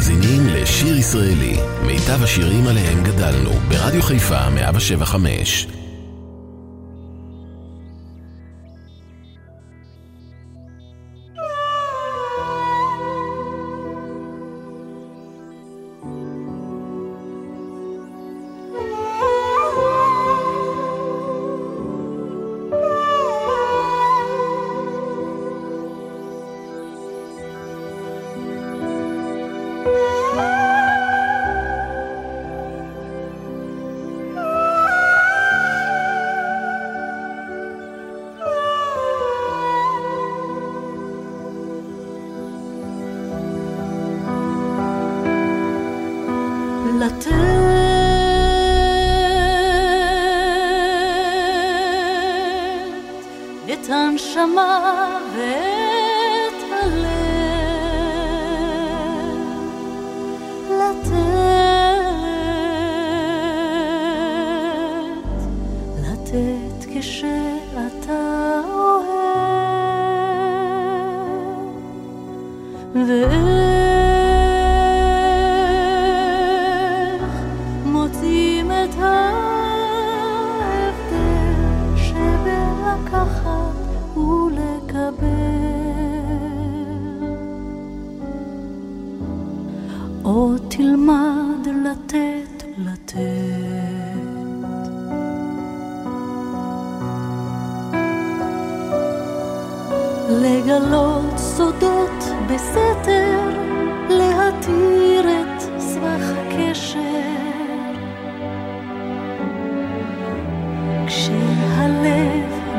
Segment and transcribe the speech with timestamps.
[0.00, 1.56] מאזינים לשיר ישראלי,
[1.86, 5.66] מיטב השירים עליהם גדלנו, ברדיו חיפה 175.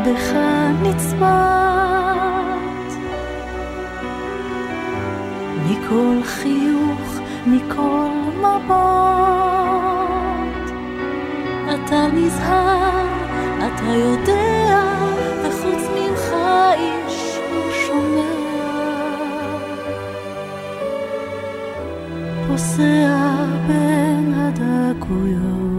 [0.06, 0.34] בך
[0.84, 1.92] נצבעת.
[5.70, 8.72] מכל חיוך, מכל מבט,
[11.74, 13.08] אתה נזהר,
[13.58, 14.84] אתה יודע,
[15.44, 16.34] וחוץ ממך
[16.74, 18.32] איש לא שומע.
[22.48, 25.71] פוסע בין הדקויות.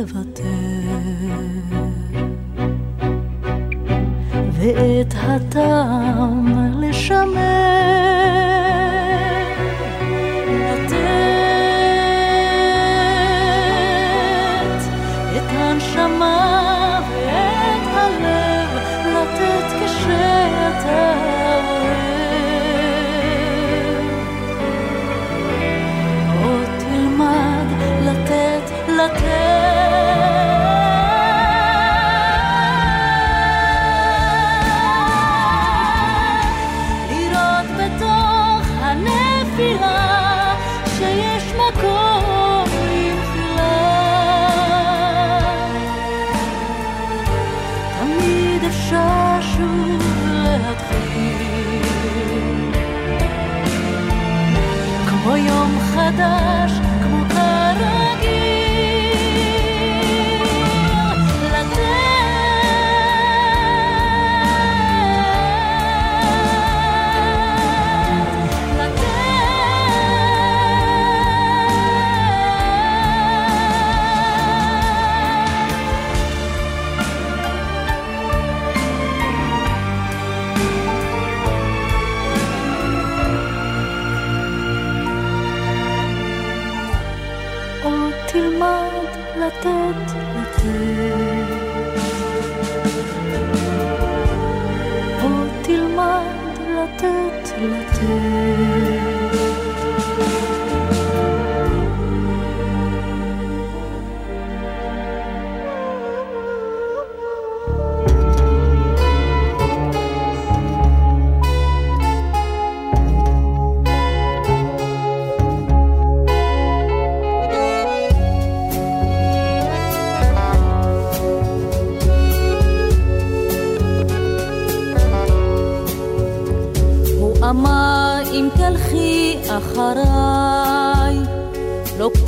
[0.00, 0.44] לוותר.
[4.52, 6.46] ואת הטעם
[6.80, 7.69] לשמר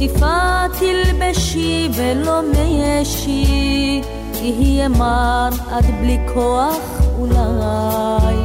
[0.02, 4.00] כתיפה תלבשי ולא מישי,
[4.34, 8.36] יהיה מר עד בלי כוח אולי.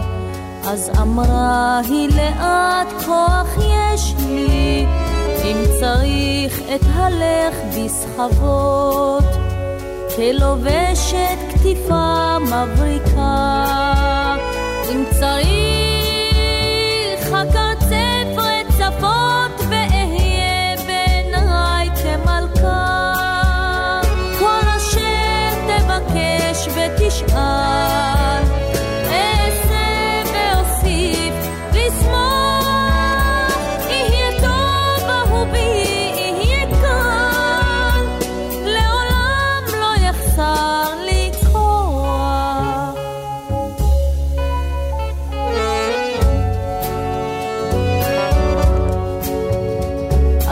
[0.68, 4.86] אז אמרה היא לאט כוח יש לי,
[5.44, 9.24] אם צריך את הלך בסחבות,
[10.15, 13.65] כלובשת כתיפה מבריקה,
[14.92, 15.68] אם צריך
[17.33, 19.46] הקרצף רצפות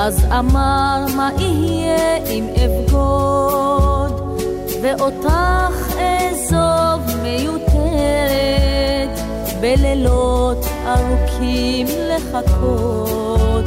[0.06, 4.42] אז אמר מה יהיה אם אבגוד
[4.82, 5.85] ואותך
[9.78, 13.66] בלילות ארוכים לחכות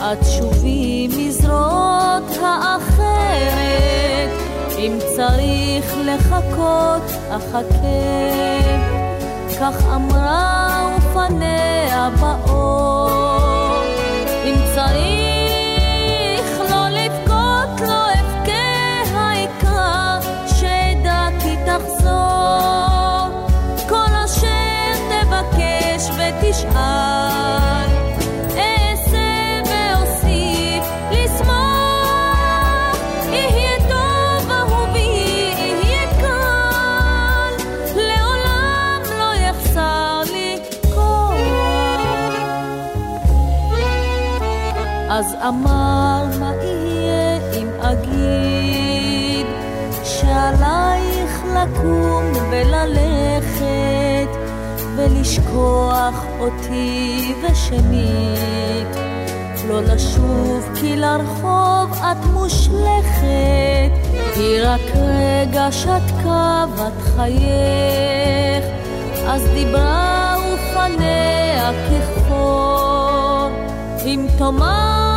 [0.00, 4.30] עד שובי מזרועות האחרת.
[4.78, 8.22] אם צריך לחכות אחכה.
[9.60, 13.82] כך אמרה ופניה באור.
[14.44, 15.21] אם צריך
[45.52, 49.46] אמר מה יהיה אם אגיד
[50.04, 54.30] שעלייך לקום וללכת
[54.96, 58.96] ולשכוח אותי ושנית,
[59.68, 63.92] לא לשוב כי לרחוב את מושלכת,
[64.36, 68.64] היא רק רגע שתקה בת חייך,
[69.26, 73.50] אז דיברה ופניה כחור,
[74.04, 75.11] אם תאמר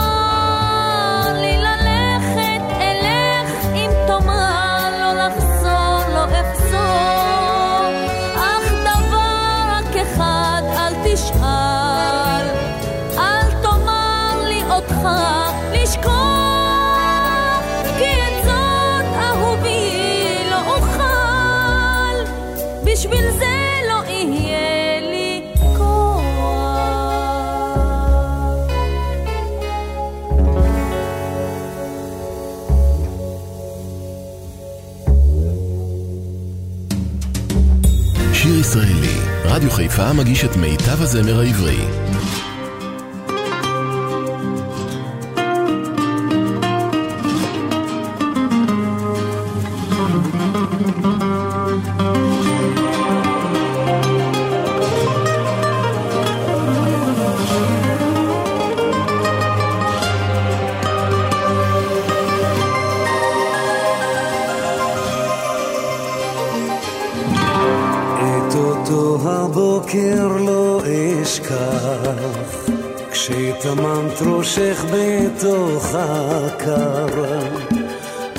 [39.95, 41.94] חיפה מגיש את מיטב הזמר העברי.
[74.45, 77.07] מושך בתוך הקר,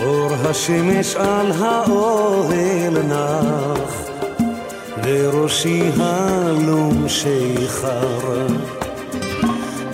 [0.01, 4.11] אור השמש על האוהל נח,
[5.03, 8.47] וראשי הלום שיכר.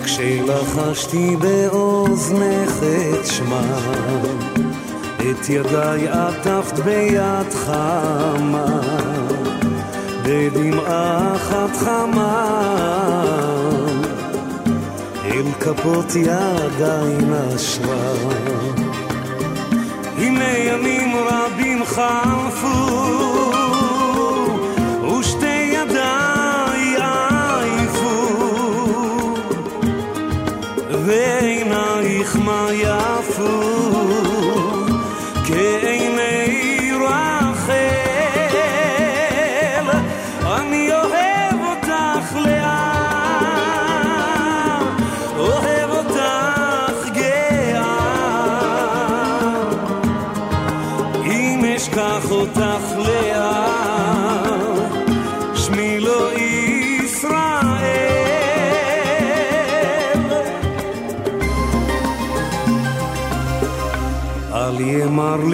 [0.03, 3.79] כשלחשתי באוזנך את שמה,
[5.17, 8.79] את ידיי עטפת ביד חמה,
[10.23, 13.52] בדמעה אחת חמה.
[15.63, 18.13] כפות ידיי נשרה.
[20.17, 23.32] הנה ימים רבים חלפו,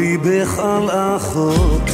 [0.09, 1.93] ליבך על אחותך,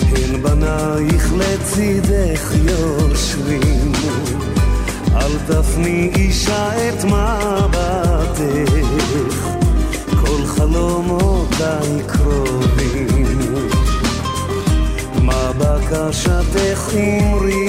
[0.00, 3.92] הן בנייך לצידך יושבים,
[5.14, 8.36] אל תפני אישה את מבטך,
[10.20, 13.26] כל חלומותיי קרובים.
[15.22, 17.61] מה בקשתך אמרי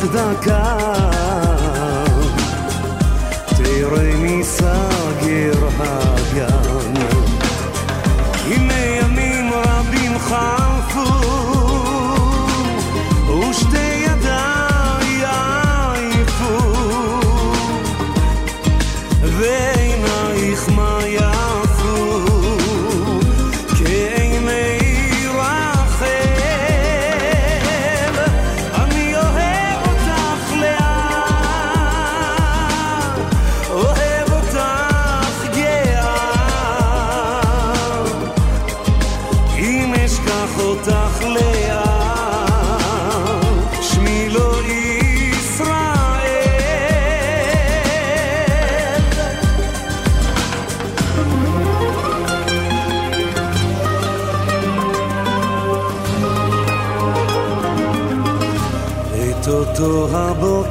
[0.00, 1.19] ונותרה רק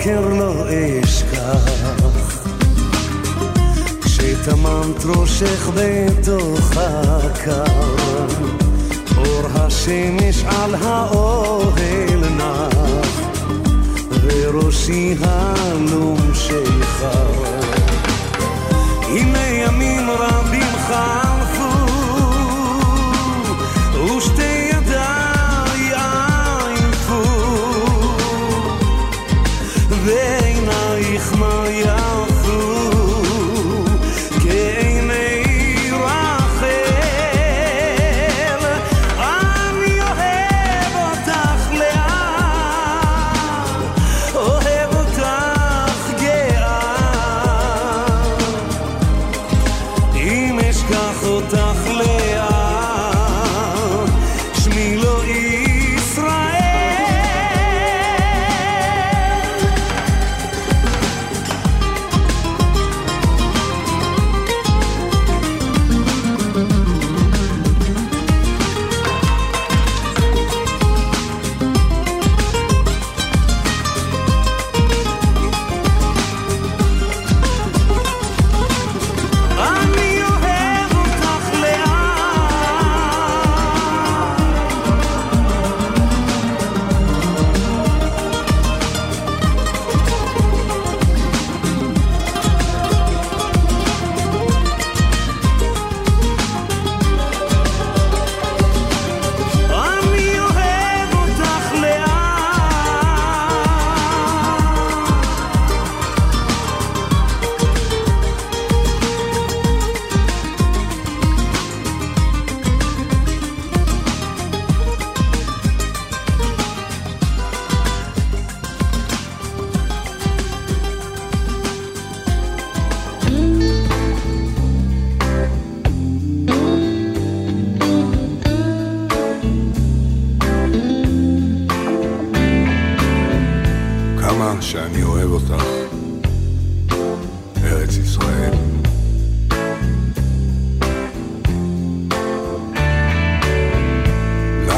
[0.10, 0.66] הבוקר לא
[1.04, 2.44] אשכח.
[4.02, 7.64] כשטמנת ראשך בתוך הקר
[9.18, 13.20] אור השמש על האוהל נח
[14.24, 17.44] וראשי הלום שיכר
[19.08, 21.19] הנה ימים רבים חלפו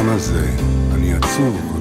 [0.01, 0.49] למה זה
[0.93, 1.80] אני עצוב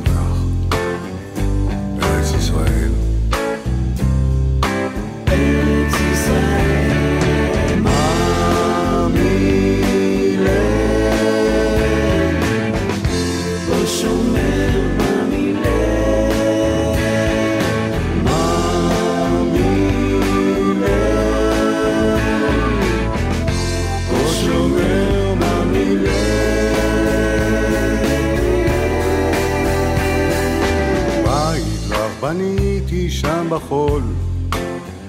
[33.50, 34.02] בחול,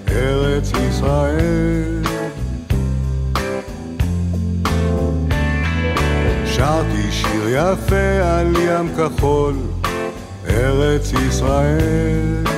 [0.10, 2.04] ארץ ישראל.
[6.46, 9.56] שרתי שיר יפה על ים כחול,
[10.50, 12.51] ארץ ישראל.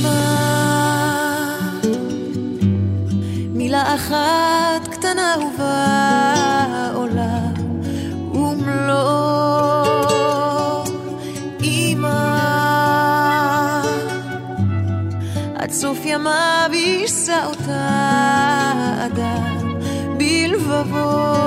[0.00, 0.40] נשימה
[3.54, 7.38] מילה אחת קטנה ובאה עולה
[8.34, 9.84] ומלוא
[11.62, 12.40] אמא.
[15.54, 17.88] עד סוף ימיו יישא אותה
[19.06, 19.78] אדם
[20.16, 21.40] בלבבו.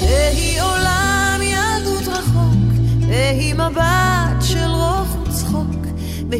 [0.00, 2.72] והיא עולם ילדות רחוק,
[3.08, 4.05] והיא מבט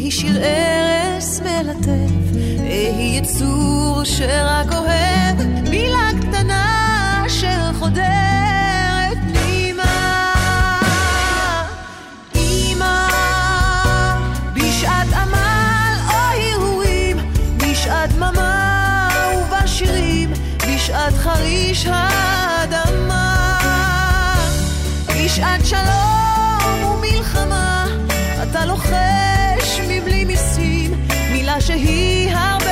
[0.06, 10.32] יהי שיר ארס מלטף, יהי יצור שרק אוהב, מילה קטנה אשר חודרת פנימה.
[12.34, 13.08] אמא,
[14.54, 17.16] בשעת עמל או הרהורים,
[17.56, 23.58] בשעת דממה ובשירים, בשעת חריש האדמה,
[25.06, 26.05] בשעת שלום
[31.66, 32.65] שהיא...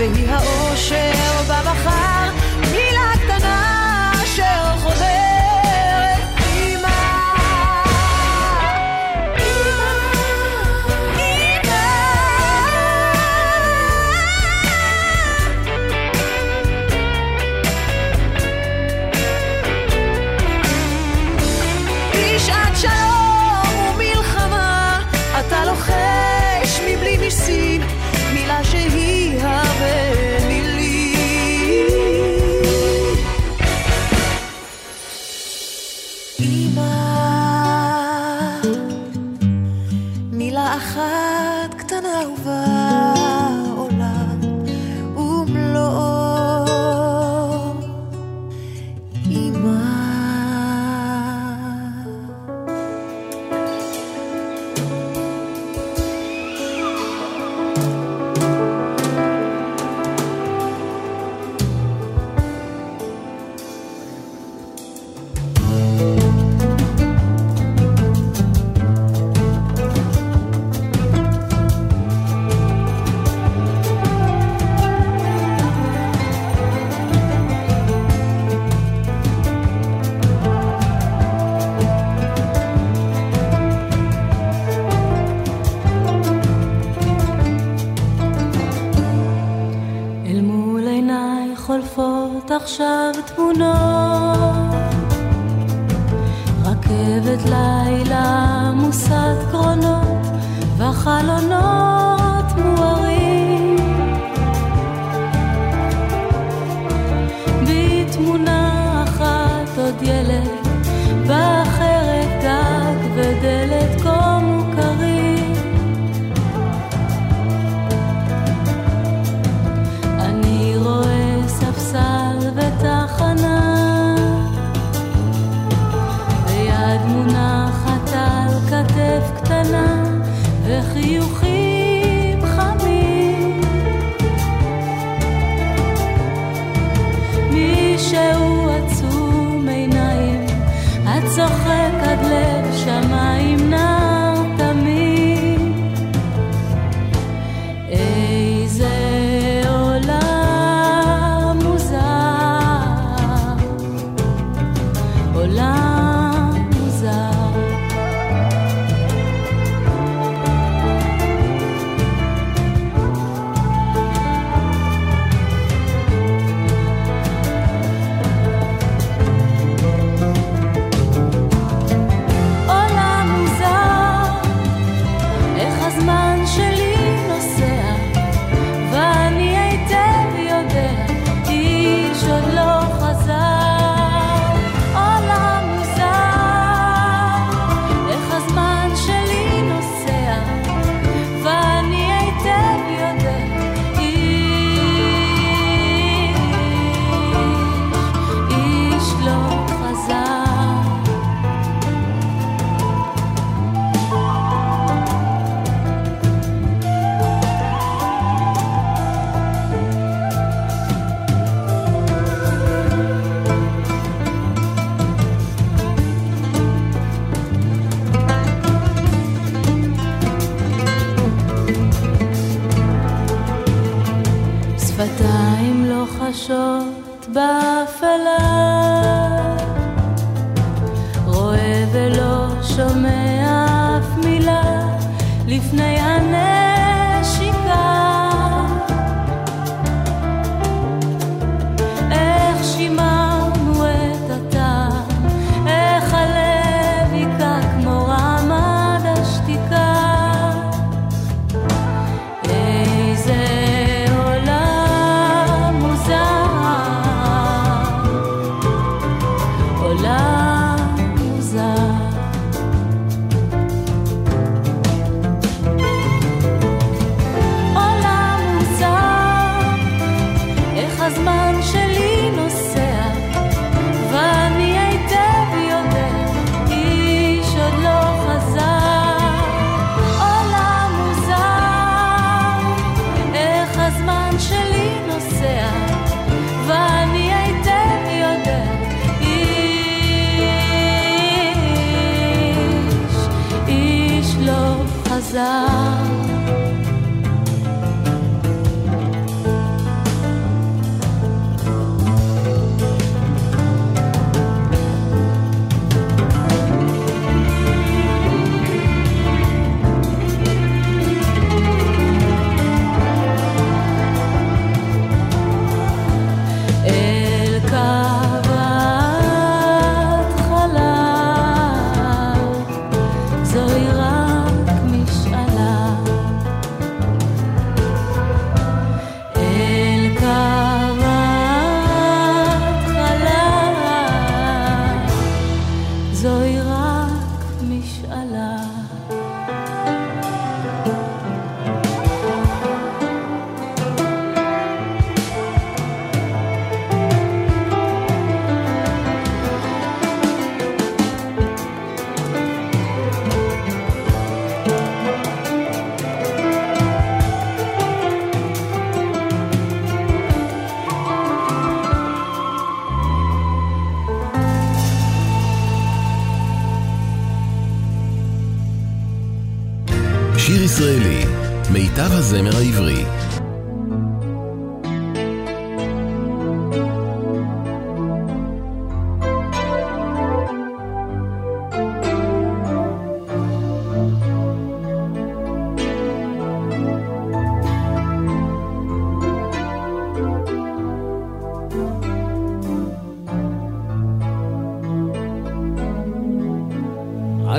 [0.00, 1.39] והיא האושר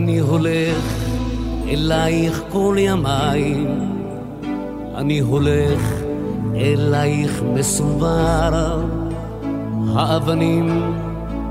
[0.02, 0.84] אני הולך
[1.70, 3.66] אלייך כל ימיי,
[4.96, 5.82] אני הולך
[6.56, 8.82] אלייך מסובר,
[9.96, 10.94] האבנים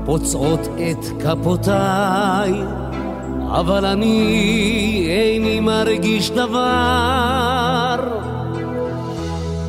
[0.05, 2.53] פוצעות את כפותיי,
[3.51, 4.25] אבל אני
[5.09, 7.95] איני מרגיש דבר.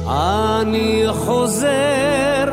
[0.09, 2.45] אני חוזר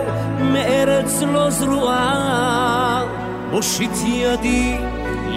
[0.42, 3.04] מארץ לא זרועה,
[3.52, 4.89] מושיט ידי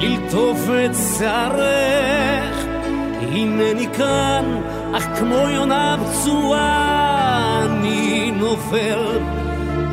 [0.03, 2.67] ללטוף את שערך.
[3.33, 4.61] הנני כאן,
[4.97, 9.19] אך כמו יונה פצועה, אני נופל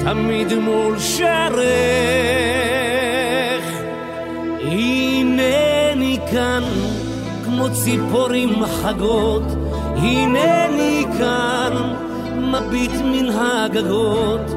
[0.04, 1.60] תמיד מול שערך.
[4.62, 6.64] הנני כאן,
[7.46, 9.44] כמו ציפורים חגות,
[9.96, 11.74] הנני כאן,
[12.36, 14.52] מביט מן הגגות,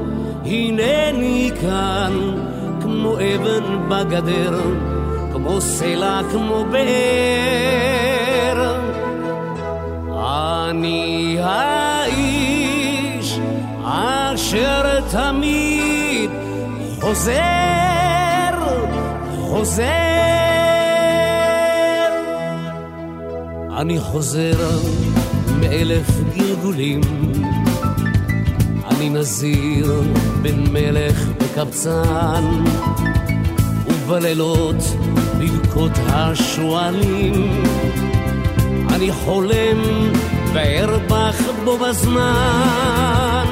[0.45, 2.13] הנני כאן,
[2.83, 4.92] כמו אבן בגדר,
[5.43, 8.01] כמו סלע, כמו באר.
[10.71, 13.39] אני האיש
[13.85, 16.31] אשר תמיד
[17.01, 18.53] חוזר,
[19.41, 19.83] חוזר.
[23.77, 24.79] אני חוזר
[25.61, 27.01] מאלף גלגולים,
[28.91, 30.03] אני נזיר
[30.43, 32.45] בין מלך וקבצן,
[33.87, 34.77] ובלילות
[35.43, 37.63] בבכות השועלים,
[38.95, 39.81] אני חולם
[40.53, 43.47] וארבח בו בזמן.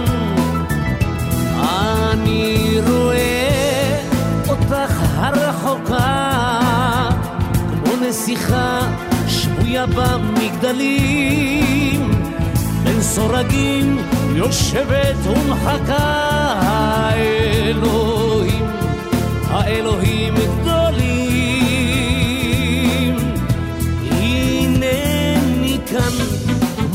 [1.60, 4.00] אני רואה
[4.48, 6.30] אותך הרחוקה,
[7.84, 8.80] כמו נסיכה
[9.28, 11.30] שבויה במגדלים,
[12.84, 13.98] בין סורגים
[14.34, 16.30] יושבת ומחכה.
[17.10, 18.66] האלוהים,
[19.50, 20.79] האלוהים גדולים.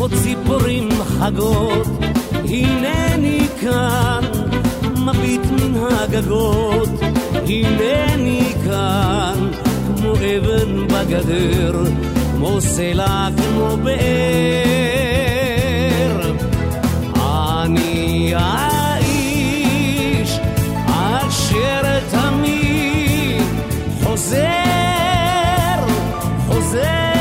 [0.06, 1.88] כמו ציפורים חגות,
[2.32, 4.24] הנני כאן
[4.98, 6.90] מביט מן הגגות,
[7.34, 9.52] הנני כאן
[9.88, 11.84] כמו אבן בגדר,
[12.32, 13.96] כמו סלע, כמו באר.
[17.16, 19.20] אני האיש
[20.88, 23.44] אשר תמיד
[24.04, 24.46] חוזר,
[26.48, 27.15] חוזר.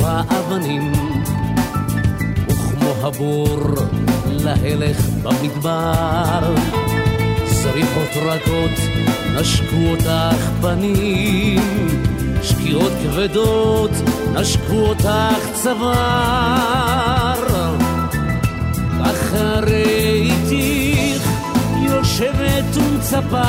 [0.00, 0.92] האבנים
[2.48, 3.74] וכמו הבור
[4.26, 6.54] להלך במדבר.
[7.46, 8.78] זריחות רכות
[9.34, 11.88] נשקו אותך פנים,
[12.42, 13.90] שקיעות כבדות
[14.34, 17.08] נשקו אותך צוואר.
[19.04, 21.28] כך ראיתיך
[21.82, 23.42] יושבת ומצפה,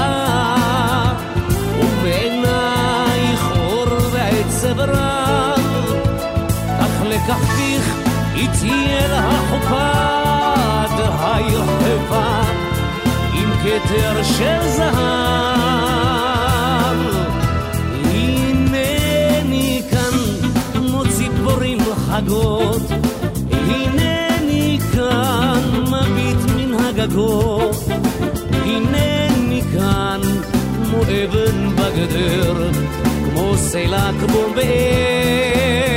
[1.80, 5.59] ובעינייך אור ועצב רב.
[8.64, 9.92] איתי אל החופה
[11.22, 12.42] היחפה
[13.34, 15.00] עם כתר של זהב.
[18.06, 20.18] הנני כאן
[20.74, 22.82] כמו ציפורים חגות,
[23.52, 27.76] הנני כאן מביט מן הגגות,
[28.52, 30.22] הנני כאן
[30.76, 32.70] כמו אבן בגדר,
[33.24, 35.89] כמו סלע כמו באר.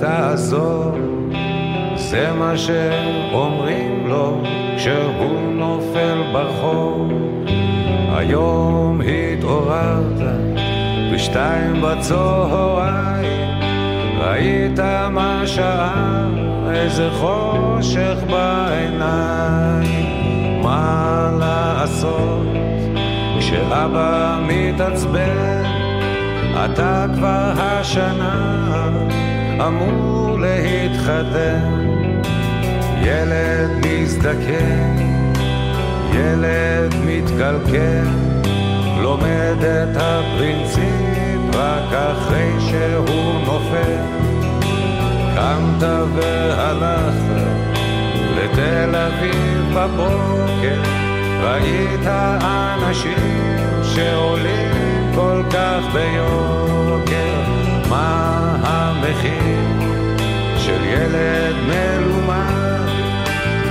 [0.00, 0.92] תעזור,
[1.96, 4.40] זה מה שאומרים לו
[4.76, 7.12] כשהוא נופל ברחוב.
[8.14, 10.20] היום התעוררת
[11.14, 13.60] בשתיים בצהריים,
[14.18, 16.26] ראית מה שעה,
[16.74, 20.18] איזה חושך בעיניים.
[20.62, 22.46] מה לעשות
[23.38, 25.62] כשאבא מתעצבן,
[26.64, 28.58] אתה כבר השנה
[29.66, 31.88] אמור להתחתן.
[33.02, 34.96] ילד מזדקן,
[36.12, 38.08] ילד מתקלקל,
[39.02, 44.18] לומד את הפרינציפ רק אחרי שהוא נופל.
[45.34, 47.58] קמת והלכת
[48.36, 50.82] לתל אביב בבוקר,
[51.42, 54.70] ראית אנשים שעולים
[55.14, 57.37] כל כך ביוקר.
[59.08, 59.88] המחיר
[60.58, 62.88] של ילד מלומד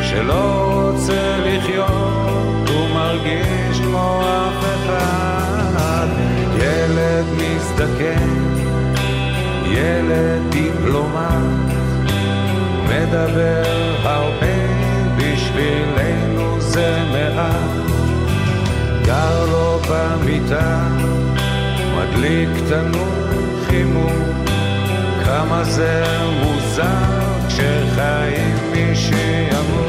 [0.02, 6.08] שלא רוצה לחיות ומרגיש כמו אף אחד?
[6.56, 8.56] ילד מזדקן,
[9.66, 11.74] ילד דיפלומט,
[12.84, 14.58] מדבר הרבה,
[15.18, 17.88] בשבילנו זה מעט.
[19.06, 20.88] גר לו במיטה,
[21.98, 23.18] מדליק תנור
[23.68, 24.27] חימום,
[25.28, 26.04] כמה זה
[26.44, 29.87] מוזר כשחיים משעמום.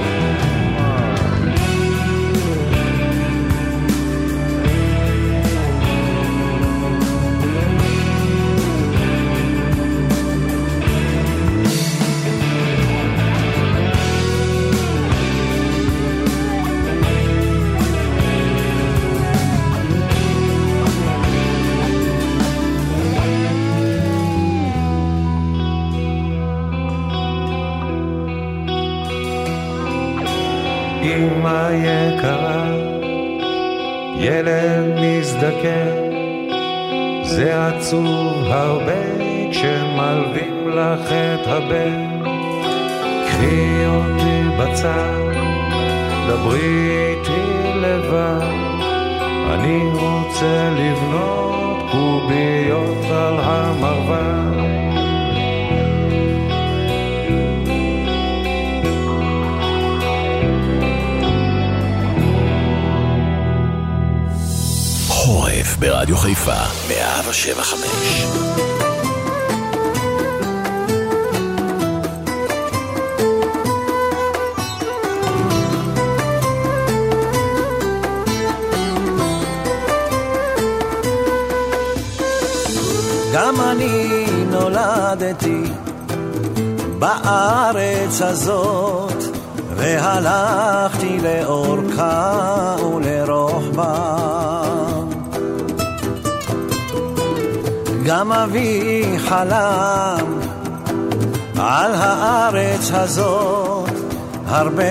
[31.18, 32.64] אמא יקרה,
[34.16, 36.12] ילד מזדקן,
[37.22, 39.02] זה עצוב הרבה
[39.50, 42.22] כשמלווים לך את הבן.
[43.26, 45.32] קחי אותי בצד,
[46.28, 48.40] דברי איתי לבד,
[49.50, 54.77] אני רוצה לבנות קוביות על המרבד.
[65.78, 66.56] ברדיו חיפה,
[66.88, 68.26] 175.
[83.34, 85.62] גם אני נולדתי
[86.98, 89.24] בארץ הזאת,
[89.76, 94.27] והלכתי לאורכה ולרוחבה.
[98.08, 100.40] גם אבי חלם
[101.58, 103.90] על הארץ הזאת
[104.46, 104.84] הרבה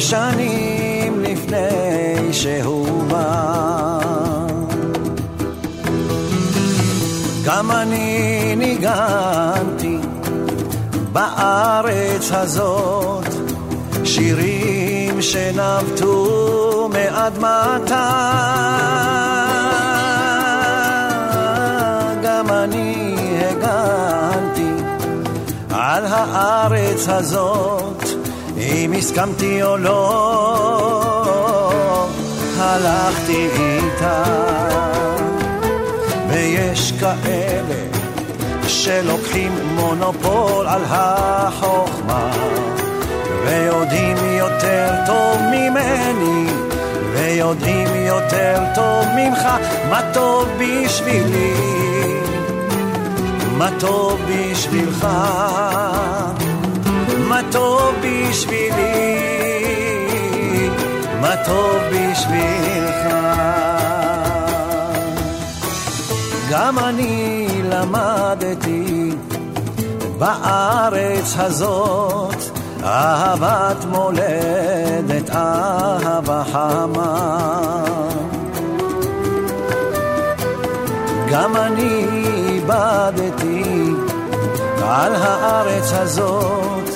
[0.00, 3.98] שנים לפני שהוא בא.
[7.44, 9.98] גם אני ניגנתי
[11.12, 13.26] בארץ הזאת
[14.04, 18.28] שירים שנבטו מאדמתה.
[25.98, 28.04] על הארץ הזאת,
[28.58, 29.98] אם הסכמתי או לא,
[32.58, 34.22] הלכתי איתה.
[36.28, 37.86] ויש כאלה
[38.68, 42.30] שלוקחים מונופול על החוכמה
[43.44, 46.46] ויודעים יותר טוב ממני
[47.12, 49.48] ויודעים יותר טוב ממך
[49.90, 51.78] מה טוב בשבילי
[53.58, 55.04] מה טוב בשבילך,
[57.28, 59.18] מה טוב בשבילי,
[61.20, 63.14] מה טוב בשבילך.
[66.50, 69.10] גם אני למדתי
[70.18, 72.36] בארץ הזאת
[72.84, 77.87] אהבת מולדת, אהבה חמה.
[81.30, 82.04] גם אני
[82.48, 83.92] איבדתי
[84.82, 86.88] על הארץ הזאת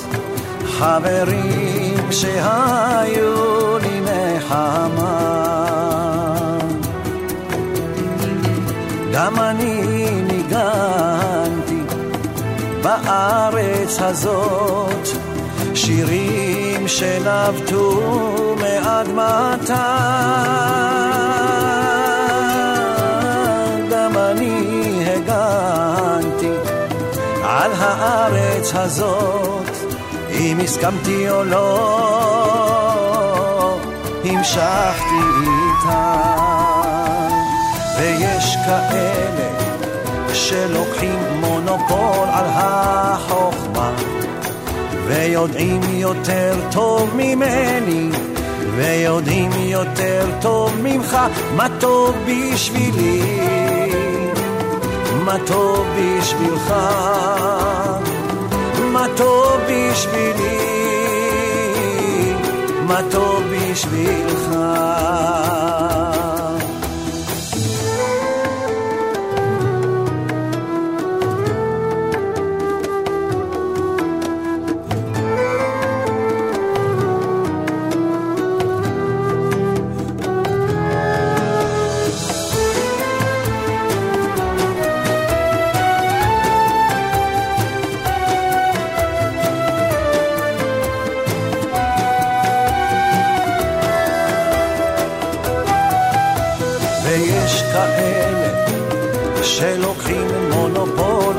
[0.78, 5.42] חברים שהיו לי נחמה.
[9.12, 9.82] גם אני
[10.22, 11.82] ניגנתי
[12.82, 15.08] בארץ הזאת
[15.74, 18.00] שירים שנבטו
[18.60, 20.12] מאדמתה.
[27.62, 29.70] על הארץ הזאת,
[30.30, 31.68] אם הסכמתי או לא,
[34.24, 36.22] המשכתי איתה.
[37.98, 39.48] ויש כאלה
[40.34, 43.92] שלוקחים מונופול על החוכמה
[45.06, 48.10] ויודעים יותר טוב ממני
[48.76, 51.16] ויודעים יותר טוב ממך
[51.56, 53.61] מה טוב בשבילי
[55.24, 56.74] מה טוב בשבילך?
[58.92, 60.58] מה טוב בשבילי?
[62.86, 64.48] מה טוב בשבילך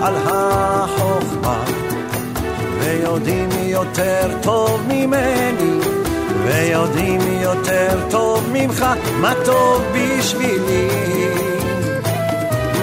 [0.04, 1.64] על החוכמה
[2.80, 5.80] ויודעים יותר טוב ממני
[6.43, 8.86] ויודעים יותר טוב ממך
[9.22, 10.88] מה טוב בשבילי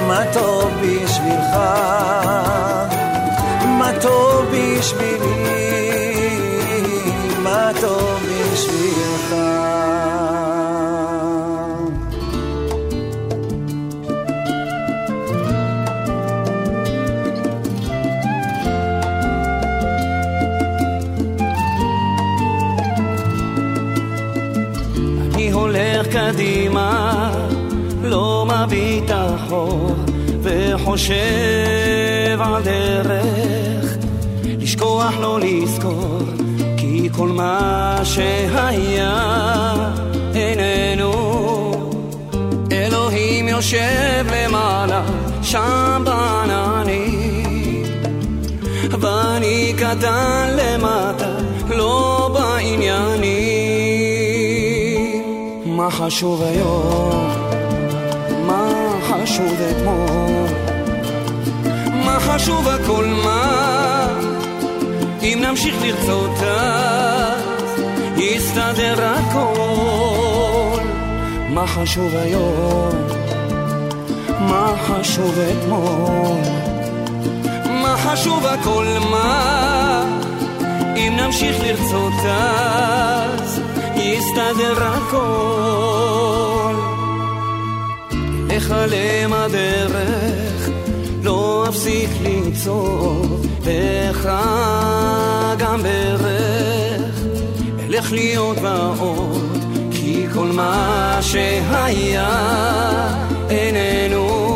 [0.08, 1.56] מה טוב בשבילך
[3.78, 5.60] מה טוב בשבילי
[7.42, 9.49] מה טוב בשבילך
[26.70, 27.32] קדימה,
[28.02, 29.94] לא מביט אחור,
[30.42, 31.10] וחושב
[32.40, 33.96] על דרך,
[34.44, 36.18] לשכוח לא לזכור,
[36.76, 39.74] כי כל מה שהיה
[40.34, 41.12] איננו.
[42.72, 45.02] אלוהים יושב למעלה,
[45.42, 47.84] שם בעננים,
[49.00, 51.30] ואני קטן למטה,
[51.68, 53.69] לא בעניינים.
[55.80, 57.30] מה חשוב היום?
[58.46, 58.68] מה
[59.08, 60.46] חשוב אתמול?
[62.04, 64.08] מה חשוב הכל מה?
[65.22, 67.80] אם נמשיך לרצות אז
[68.16, 70.80] יסתדר הכל.
[71.48, 72.90] מה חשוב היום?
[74.40, 76.40] מה חשוב אתמול?
[77.82, 80.04] מה חשוב הכל מה?
[80.96, 83.39] אם נמשיך לרצות אז
[84.00, 86.74] יסתדר הכל.
[88.56, 90.70] אכלם הדרך,
[91.22, 97.14] לא אפסיק לצעוד, ואחרא גם ברך,
[97.80, 99.58] אלך להיות בעוד,
[99.92, 102.28] כי כל מה שהיה
[103.50, 104.50] איננו.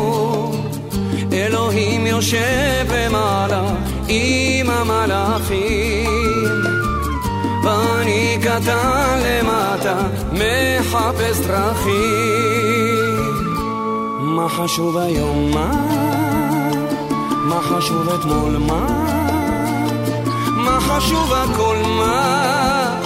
[1.33, 3.73] אלוהים יושב למעלה
[4.07, 5.84] עם המלאכים
[8.55, 9.95] קטן למטה
[10.31, 11.95] מחפש דרכים
[14.19, 15.71] מה חשוב היום מה?
[17.49, 18.87] מה חשוב אתמול מה?
[20.55, 22.99] מה חשוב הכל מה?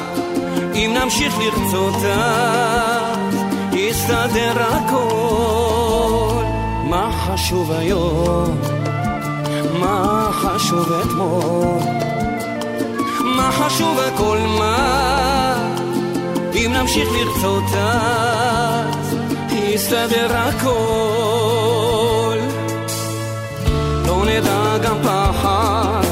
[0.76, 3.36] אם נמשיך לרצות אז
[3.74, 6.44] יסתדר הכל
[6.84, 8.58] מה חשוב היום?
[9.80, 12.09] מה חשוב אתמול?
[13.60, 15.56] חשוב הכל מה,
[16.56, 19.16] אם נמשיך לרצות אז,
[19.52, 22.38] יסתדר הכל.
[24.08, 26.04] לא נדע גם פחד,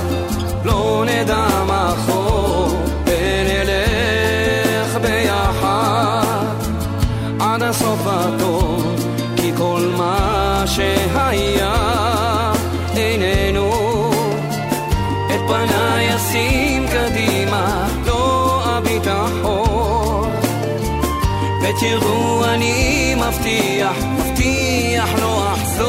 [0.65, 2.67] לא נדע מחור,
[3.05, 6.55] ונלך ביחד
[7.39, 8.95] עד הסוף הטוב,
[9.35, 11.73] כי כל מה שהיה
[12.95, 13.71] איננו
[15.27, 16.66] את פניי ישים.
[24.97, 25.87] מבטיח לא אחזור.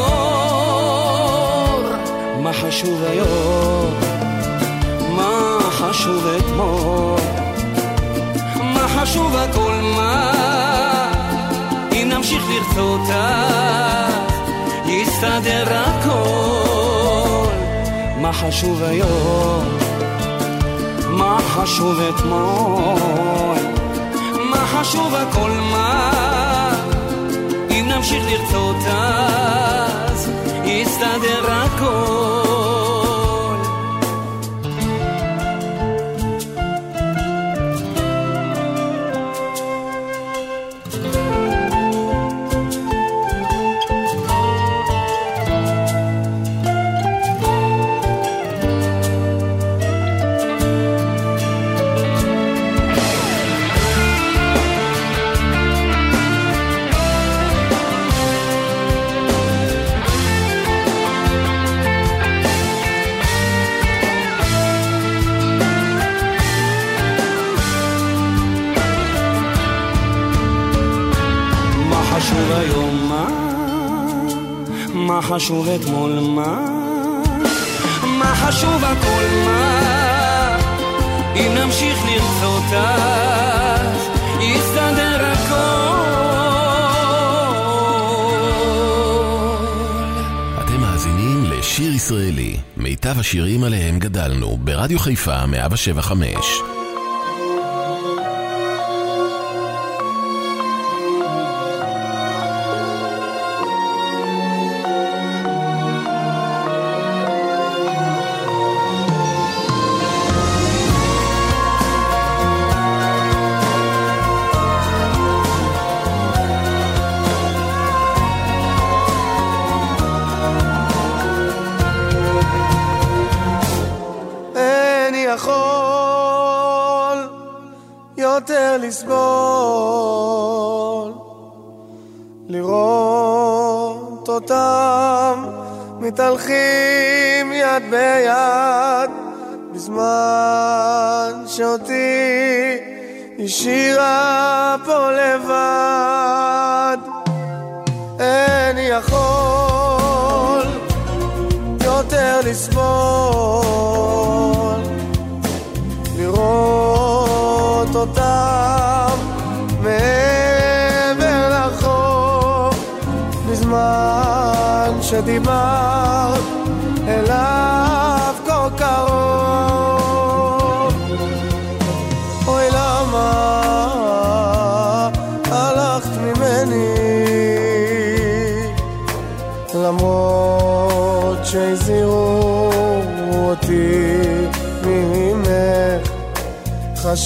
[2.42, 3.94] מה חשוב היום?
[5.16, 7.20] מה חשוב אתמול?
[8.74, 10.32] מה חשוב הכל מה?
[11.92, 14.12] אם נמשיך לרצות אז
[14.86, 17.46] יסתדר הכל.
[18.20, 19.64] מה חשוב היום?
[21.08, 23.58] מה חשוב אתמול?
[24.50, 26.27] מה חשוב הכל מה?
[27.98, 30.30] אם נמשיך לרצות אז
[30.64, 32.87] יסתדר הכל.
[75.28, 76.60] חשוב אתמול מה?
[78.18, 80.56] מה חשוב הכל מה?
[81.36, 84.08] אם נמשיך לרצות אז
[84.40, 85.68] יסתדר הכל
[90.64, 96.77] אתם מאזינים לשיר ישראלי, מיטב השירים עליהם גדלנו, ברדיו חיפה 175.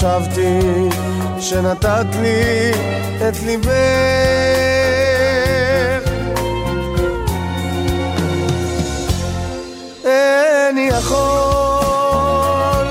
[0.02, 0.58] חשבתי
[1.40, 2.70] שנתת לי
[3.28, 3.72] את ליבך.
[10.04, 12.86] איני יכול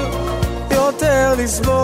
[0.72, 1.76] יותר לסבול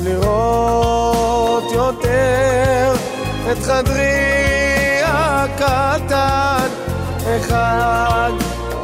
[0.00, 2.94] לראות יותר
[3.52, 6.68] את חדרי הקטן
[7.24, 8.30] אחד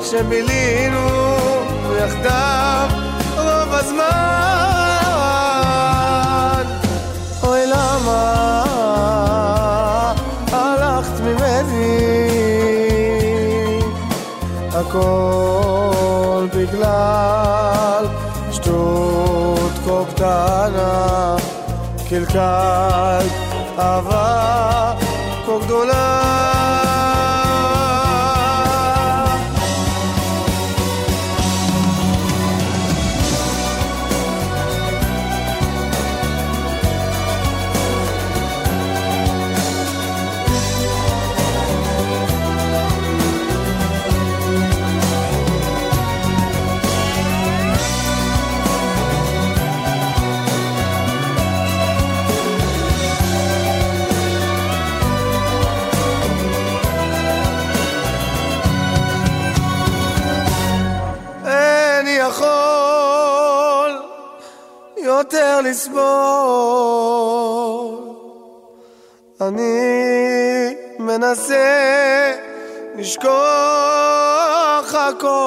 [0.03, 1.09] שבילינו
[1.99, 2.92] יחדיו
[3.83, 4.13] הזמן.
[7.43, 8.65] אוי למה
[10.53, 11.99] הלכת ממני?
[14.73, 18.07] הכל בגלל
[18.53, 21.37] שטות כה קטנה
[22.09, 23.33] קלקלת
[23.79, 24.82] אהבה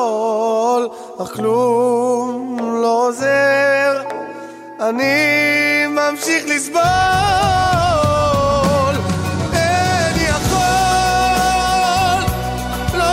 [0.05, 0.87] הכל,
[1.23, 4.01] אך כלום לא עוזר.
[4.79, 6.83] אני ממשיך לסבול.
[9.53, 10.59] אין יכול,
[12.93, 13.05] לא,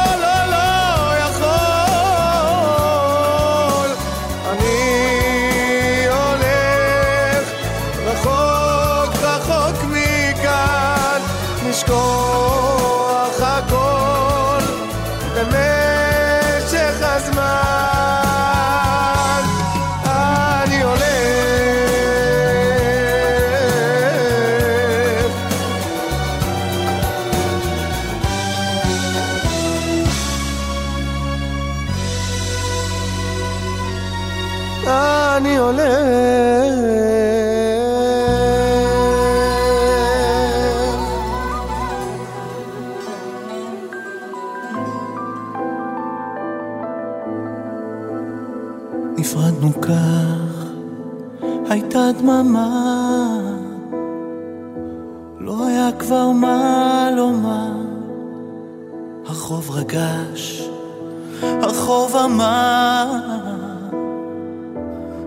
[61.93, 63.07] הרחוב אמר,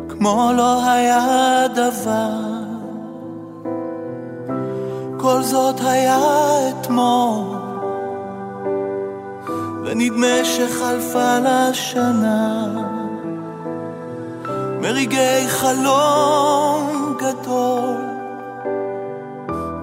[0.09, 2.30] כמו לא היה דבר.
[5.18, 6.20] כל זאת היה
[6.70, 7.57] אתמול,
[9.86, 12.68] ונדמה שחלפה לה שנה.
[14.82, 17.97] מרגעי חלום גדול,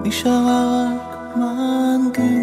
[0.03, 2.42] נשארה רק מנגינה.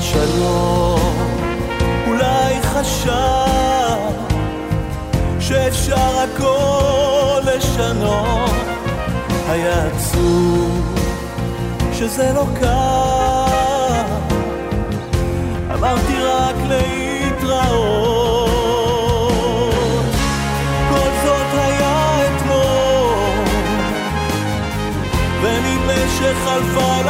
[0.00, 1.00] שלום,
[2.06, 4.00] אולי חשב
[5.40, 8.50] שאפשר הכל לשנות,
[9.48, 10.98] היה עצוב
[11.92, 14.04] שזה לא קל,
[15.74, 18.10] אמרתי רק להתראות,
[20.90, 21.10] כל
[26.18, 27.00] שחלפה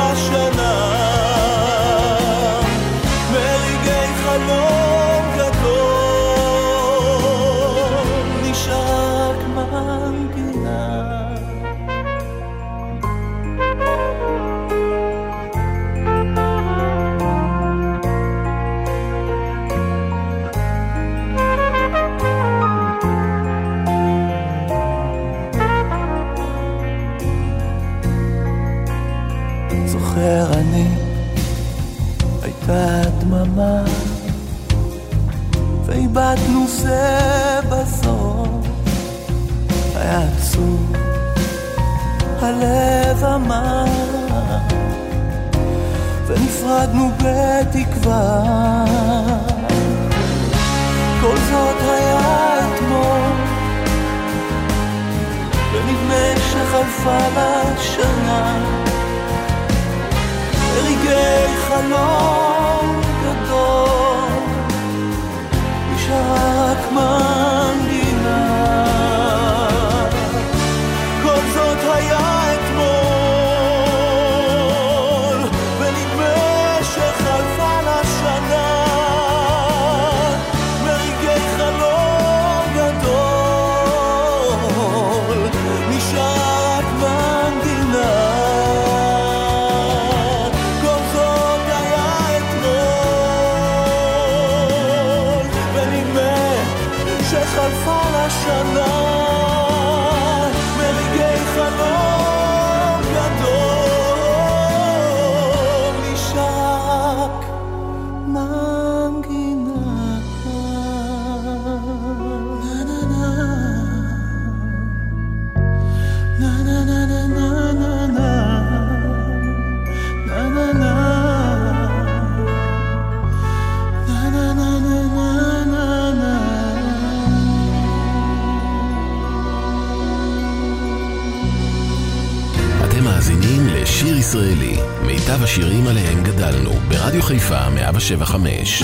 [138.00, 138.82] 775.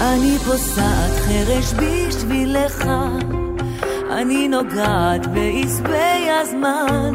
[0.00, 2.84] אני פוסעת חרש בשבילך,
[4.10, 7.14] אני נוגעת בעשבי הזמן,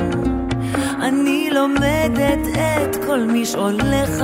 [1.02, 4.24] אני לומדת את כל משעוליך.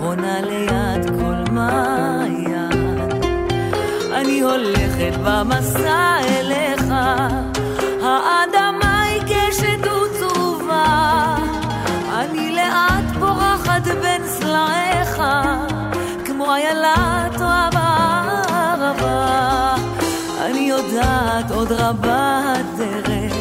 [0.00, 2.98] חונה ליד כל מעיין.
[4.12, 6.84] אני הולכת במסע אליך,
[8.02, 11.36] האדמה היא קשת וצרובה,
[12.14, 15.22] אני לאט פורחת בין סלעיך,
[16.24, 19.74] כמו איילה טועה בערבה.
[20.40, 23.36] אני יודעת עוד רבה הדרך,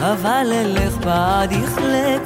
[0.00, 2.17] אבל אלך בעד יכלה.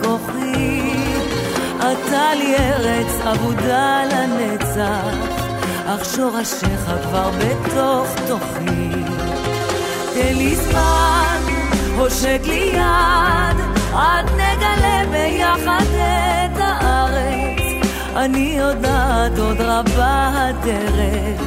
[1.82, 5.16] אתה לי ארץ אבודה לנצח,
[5.86, 8.90] אך שורשיך כבר בתוך תוכי.
[10.14, 11.38] תן לי זמן,
[11.96, 13.56] הושט לי יד,
[13.94, 17.84] עד נגלה ביחד את הארץ.
[18.16, 21.40] אני יודעת עוד רבה הדרך,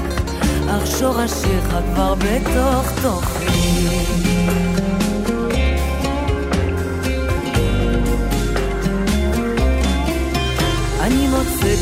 [0.70, 4.25] אך שורשיך כבר בתוך תוכי.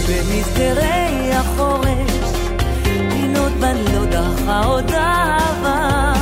[0.08, 2.12] במסדרי החורש
[2.84, 3.52] פינות
[4.10, 6.14] דחה עוד אהבה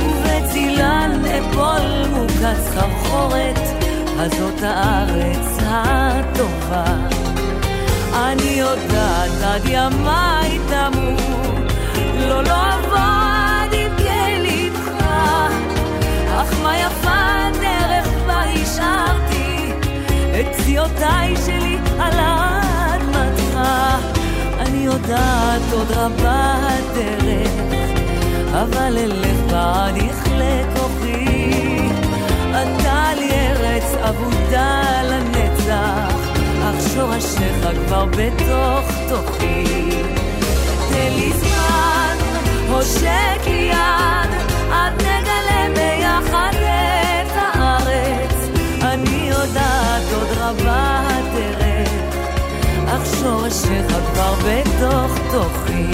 [0.00, 3.60] ובצילן אפול מוקץ סחרחורת
[4.18, 6.84] הזאת הארץ הטובה
[8.14, 11.72] אני יודעת עד ימיי תמות
[12.28, 15.04] לא לא אעבוד אם כן איתך
[16.36, 19.72] אך מה יפה הדרך בה השארתי
[20.40, 20.56] את
[21.46, 22.55] שלי על אדמתך.
[24.60, 27.50] אני יודעת עוד רבה הדרך,
[28.52, 31.88] אבל אלך בעד יכלה כוחי.
[32.50, 36.14] אתה לי ארץ אבודה לנצח,
[36.62, 39.64] אך שורשיך כבר בתוך תוכי.
[40.88, 42.16] תן לי זמן,
[42.68, 44.30] הושט לי יד,
[44.72, 48.48] עד נגלה ביחד את הארץ.
[48.82, 51.15] אני יודעת עוד רבה
[52.96, 55.86] אך שורשיך כבר בתוך תוכי.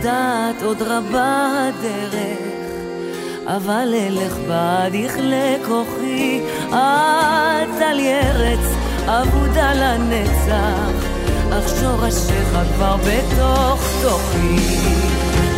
[0.00, 2.39] יודעת עוד רבה הדרך,
[3.56, 8.74] אבל אלך בעד יכלה כוחי, אתה לי ארץ
[9.06, 11.06] אבודה לנצח,
[11.50, 14.56] אך שורשיך כבר בתוך תוכי.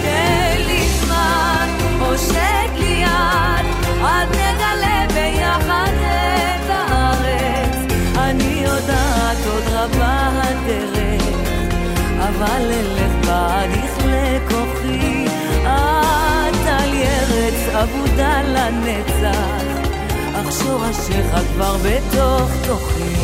[0.02, 1.68] תן לי זמן,
[2.00, 3.66] הושט לי יד,
[4.02, 7.92] עד נגלה ביחד את הארץ.
[8.16, 11.22] אני יודעת עוד רבה הדרך,
[12.18, 13.01] אבל אלך
[17.82, 19.90] אבודה לנצח,
[20.34, 23.14] אך שורשיך כבר בתוך תוכי.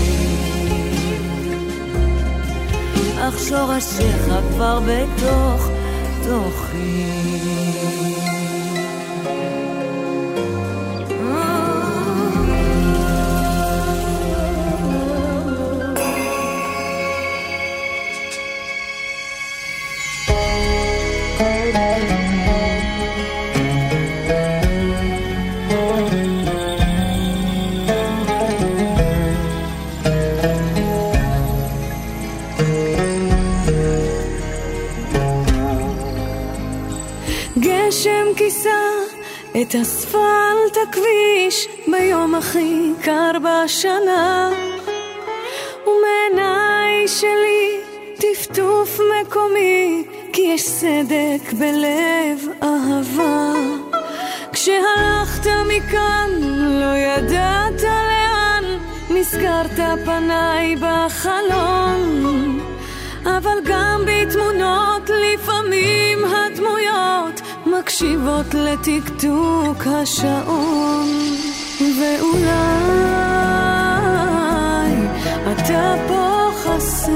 [3.18, 5.68] אך שורשיך כבר בתוך
[6.22, 7.17] תוכי.
[39.62, 44.50] את אספלט הכביש ביום הכי קר בשנה.
[45.86, 47.80] ומעיניי שלי
[48.16, 53.52] טפטוף מקומי כי יש סדק בלב אהבה.
[54.52, 56.30] כשהלכת מכאן
[56.80, 58.64] לא ידעת לאן
[59.10, 62.60] נזכרת פניי בחלום
[63.24, 67.37] אבל גם בתמונות לפעמים הדמויות
[67.80, 71.08] מקשיבות לטקטוק השעון
[72.00, 72.48] ואולי
[75.52, 77.12] אתה פה חסר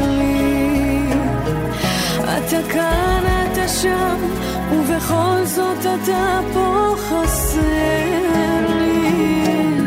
[0.00, 1.12] לי.
[2.22, 4.16] אתה כאן, אתה שם,
[4.72, 7.60] ובכל זאת אתה פה חסר
[8.68, 9.78] לי.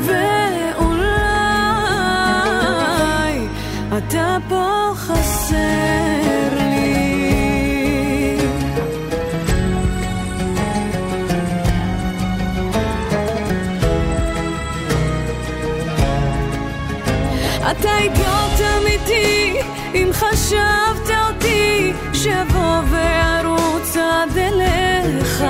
[0.00, 0.88] ואולי
[3.98, 6.29] אתה פה חסר
[17.70, 19.56] אתה אידיוט אמיתי,
[19.94, 25.44] אם חשבת אותי, שאבוא וארוץ עד אליך.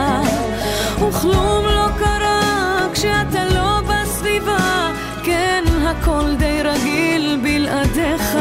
[0.96, 4.90] וכלום לא קרה כשאתה לא בסביבה,
[5.24, 8.38] כן, הכל די רגיל בלעדיך.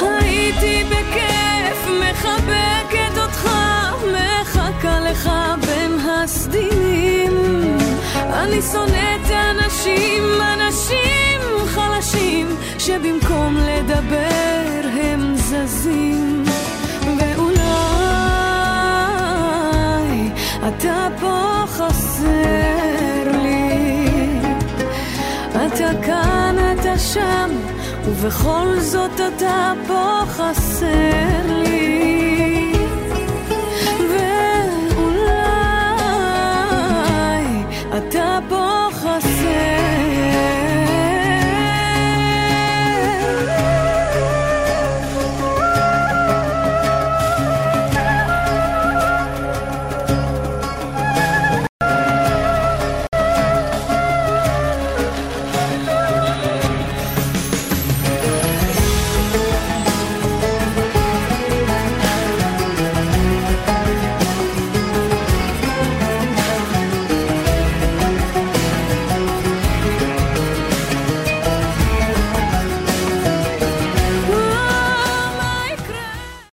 [0.00, 3.48] הייתי בכיף, מחבקת אותך,
[4.12, 5.30] מחכה לך
[5.66, 7.38] בין הסדינים.
[8.14, 10.24] אני שונאת אנשים,
[10.54, 11.29] אנשים
[12.10, 12.46] חלשים,
[12.78, 16.44] שבמקום לדבר הם זזים.
[17.18, 17.60] ואולי
[20.68, 24.40] אתה פה חסר לי.
[25.50, 27.50] אתה כאן, אתה שם,
[28.04, 31.59] ובכל זאת אתה פה חסר